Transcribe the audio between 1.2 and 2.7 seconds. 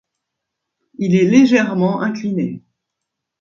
légèrement incliné.